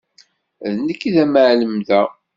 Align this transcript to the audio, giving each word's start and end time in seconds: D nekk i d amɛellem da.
D 0.73 0.75
nekk 0.85 1.01
i 1.07 1.09
d 1.13 1.17
amɛellem 1.23 1.75
da. 1.87 2.03